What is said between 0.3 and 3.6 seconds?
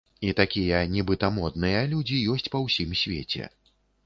такія нібыта модныя людзі ёсць па ўсім свеце.